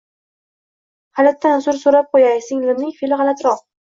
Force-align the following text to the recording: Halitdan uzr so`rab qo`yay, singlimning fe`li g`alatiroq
Halitdan 1.19 1.59
uzr 1.59 1.77
so`rab 1.83 2.09
qo`yay, 2.15 2.41
singlimning 2.47 2.97
fe`li 3.03 3.23
g`alatiroq 3.23 3.63